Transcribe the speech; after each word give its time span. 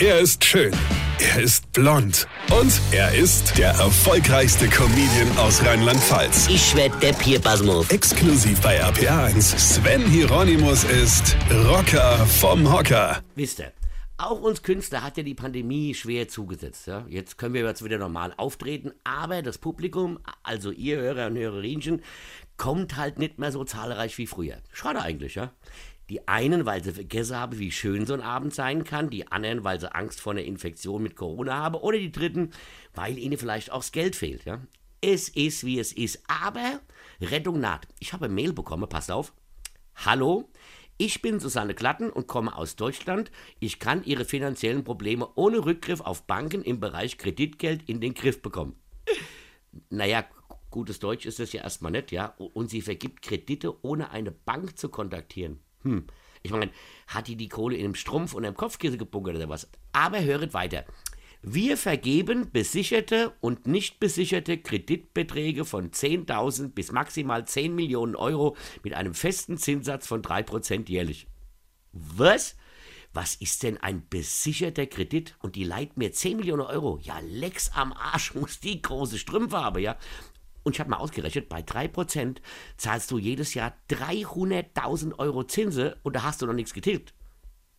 Er 0.00 0.18
ist 0.18 0.44
schön. 0.44 0.72
Er 1.20 1.40
ist 1.40 1.72
blond. 1.72 2.26
Und 2.50 2.80
er 2.90 3.14
ist 3.14 3.56
der 3.56 3.68
erfolgreichste 3.68 4.66
Comedian 4.66 5.38
aus 5.38 5.64
Rheinland-Pfalz. 5.64 6.48
Ich 6.48 6.74
werd 6.74 7.00
der 7.00 7.12
Pierpasmus. 7.12 7.88
Exklusiv 7.90 8.60
bei 8.60 8.82
RPA1. 8.82 9.56
Sven 9.56 10.04
Hieronymus 10.04 10.82
ist 10.82 11.36
Rocker 11.48 12.26
vom 12.26 12.72
Hocker. 12.72 13.22
Wisst 13.36 13.60
ihr, 13.60 13.72
auch 14.16 14.40
uns 14.40 14.64
Künstler 14.64 15.04
hat 15.04 15.16
ja 15.16 15.22
die 15.22 15.34
Pandemie 15.34 15.94
schwer 15.94 16.26
zugesetzt. 16.26 16.88
Ja? 16.88 17.06
Jetzt 17.08 17.38
können 17.38 17.54
wir 17.54 17.64
jetzt 17.64 17.84
wieder 17.84 17.98
normal 17.98 18.34
auftreten, 18.36 18.90
aber 19.04 19.42
das 19.42 19.58
Publikum, 19.58 20.18
also 20.42 20.72
ihr 20.72 20.96
Hörer 20.96 21.28
und 21.28 21.36
Hörerinchen, 21.36 22.02
kommt 22.56 22.96
halt 22.96 23.20
nicht 23.20 23.38
mehr 23.38 23.52
so 23.52 23.62
zahlreich 23.62 24.18
wie 24.18 24.26
früher. 24.26 24.56
Schade 24.72 25.02
eigentlich, 25.02 25.36
ja? 25.36 25.52
Die 26.10 26.28
einen, 26.28 26.66
weil 26.66 26.84
sie 26.84 26.92
vergessen 26.92 27.36
haben, 27.36 27.58
wie 27.58 27.72
schön 27.72 28.04
so 28.04 28.14
ein 28.14 28.20
Abend 28.20 28.54
sein 28.54 28.84
kann, 28.84 29.08
die 29.08 29.30
anderen, 29.32 29.64
weil 29.64 29.80
sie 29.80 29.94
Angst 29.94 30.20
vor 30.20 30.32
einer 30.32 30.42
Infektion 30.42 31.02
mit 31.02 31.16
Corona 31.16 31.54
haben 31.54 31.76
oder 31.76 31.98
die 31.98 32.12
dritten, 32.12 32.50
weil 32.94 33.18
ihnen 33.18 33.38
vielleicht 33.38 33.72
auch 33.72 33.78
das 33.78 33.92
Geld 33.92 34.14
fehlt. 34.14 34.44
Ja? 34.44 34.60
Es 35.00 35.28
ist, 35.28 35.64
wie 35.64 35.78
es 35.78 35.92
ist, 35.92 36.22
aber 36.28 36.80
Rettung 37.20 37.60
naht. 37.60 37.88
Ich 38.00 38.12
habe 38.12 38.26
eine 38.26 38.34
Mail 38.34 38.52
bekommen, 38.52 38.88
passt 38.88 39.10
auf. 39.10 39.32
Hallo, 39.96 40.50
ich 40.96 41.22
bin 41.22 41.40
Susanne 41.40 41.74
Klatten 41.74 42.10
und 42.10 42.26
komme 42.26 42.56
aus 42.56 42.76
Deutschland. 42.76 43.32
Ich 43.58 43.78
kann 43.78 44.04
Ihre 44.04 44.24
finanziellen 44.24 44.84
Probleme 44.84 45.28
ohne 45.34 45.64
Rückgriff 45.64 46.00
auf 46.00 46.26
Banken 46.26 46.62
im 46.62 46.80
Bereich 46.80 47.18
Kreditgeld 47.18 47.88
in 47.88 48.00
den 48.00 48.14
Griff 48.14 48.42
bekommen. 48.42 48.76
Naja, 49.90 50.24
gutes 50.70 51.00
Deutsch 51.00 51.26
ist 51.26 51.38
das 51.38 51.52
ja 51.52 51.62
erstmal 51.62 51.92
nicht, 51.92 52.12
ja. 52.12 52.34
Und 52.38 52.70
sie 52.70 52.80
vergibt 52.80 53.22
Kredite, 53.22 53.84
ohne 53.84 54.10
eine 54.10 54.30
Bank 54.30 54.78
zu 54.78 54.88
kontaktieren. 54.88 55.60
Hm. 55.84 56.06
Ich 56.42 56.50
meine, 56.50 56.70
hat 57.06 57.28
die 57.28 57.36
die 57.36 57.48
Kohle 57.48 57.76
in 57.76 57.84
einem 57.84 57.94
Strumpf 57.94 58.34
und 58.34 58.44
einem 58.44 58.56
Kopfkissen 58.56 58.98
gebunkert 58.98 59.36
oder 59.36 59.48
was? 59.48 59.68
Aber 59.92 60.22
höret 60.22 60.52
weiter. 60.52 60.84
Wir 61.46 61.76
vergeben 61.76 62.50
besicherte 62.52 63.34
und 63.40 63.66
nicht 63.66 64.00
besicherte 64.00 64.56
Kreditbeträge 64.56 65.66
von 65.66 65.90
10.000 65.90 66.68
bis 66.70 66.90
maximal 66.90 67.46
10 67.46 67.74
Millionen 67.74 68.16
Euro 68.16 68.56
mit 68.82 68.94
einem 68.94 69.12
festen 69.12 69.58
Zinssatz 69.58 70.06
von 70.06 70.22
3% 70.22 70.88
jährlich. 70.88 71.26
Was? 71.92 72.56
Was 73.12 73.36
ist 73.36 73.62
denn 73.62 73.76
ein 73.76 74.08
besicherter 74.08 74.86
Kredit? 74.86 75.36
Und 75.40 75.54
die 75.54 75.64
leiht 75.64 75.96
mir 75.96 76.12
10 76.12 76.38
Millionen 76.38 76.62
Euro. 76.62 76.98
Ja, 77.02 77.20
Lex 77.20 77.70
am 77.74 77.92
Arsch 77.92 78.34
muss 78.34 78.60
die 78.60 78.80
große 78.80 79.18
Strümpfe 79.18 79.58
haben, 79.58 79.80
ja. 79.80 79.96
Und 80.64 80.74
ich 80.74 80.80
habe 80.80 80.90
mal 80.90 80.96
ausgerechnet, 80.96 81.48
bei 81.48 81.60
3% 81.60 82.38
zahlst 82.76 83.10
du 83.10 83.18
jedes 83.18 83.54
Jahr 83.54 83.74
300.000 83.90 85.18
Euro 85.18 85.44
Zinse 85.44 85.98
und 86.02 86.16
da 86.16 86.22
hast 86.22 86.42
du 86.42 86.46
noch 86.46 86.54
nichts 86.54 86.72
getilgt. 86.74 87.14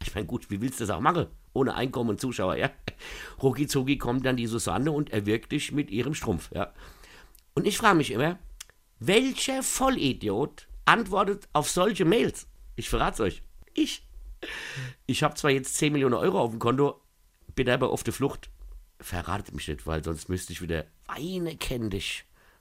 Ich 0.02 0.14
meine, 0.14 0.28
gut, 0.28 0.52
wie 0.52 0.62
willst 0.62 0.80
du 0.80 0.86
das 0.86 0.96
auch 0.96 1.02
machen? 1.02 1.28
Ohne 1.54 1.74
Einkommen 1.74 2.12
und 2.12 2.22
Zuschauer, 2.22 2.56
ja? 2.58 2.70
Rucki 3.42 3.66
zucki 3.66 3.98
kommt 3.98 4.26
dann 4.26 4.38
die 4.38 4.48
Susanne 4.48 4.92
und 4.92 5.12
erwirkt 5.12 5.52
dich 5.52 5.72
mit 5.72 5.90
ihrem 5.90 6.14
Strumpf, 6.14 6.52
ja? 6.54 6.74
Und 7.56 7.66
ich 7.66 7.78
frage 7.78 7.98
mich 7.98 8.12
immer, 8.12 8.38
welcher 9.00 9.64
Vollidiot 9.64 10.68
antwortet 10.86 11.48
auf 11.54 11.70
solche 11.70 12.06
Mails? 12.06 12.48
Ich 12.76 12.90
verrate 12.90 13.24
euch. 13.24 13.42
Ich. 13.74 14.06
Ich 15.08 15.24
habe 15.24 15.36
zwar 15.36 15.52
jetzt 15.52 15.76
10 15.76 15.94
Millionen 15.94 16.14
Euro 16.14 16.40
auf 16.40 16.52
dem 16.52 16.60
Konto, 16.60 17.02
bin 17.56 17.70
aber 17.70 17.90
auf 17.90 18.04
der 18.04 18.14
Flucht. 18.14 18.50
Verratet 19.00 19.56
mich 19.56 19.68
nicht, 19.68 19.88
weil 19.88 20.04
sonst 20.04 20.30
müsste 20.30 20.54
ich 20.54 20.62
wieder 20.62 20.86
Weine 21.08 21.56
kenn 21.58 21.90
dich. 21.90 22.26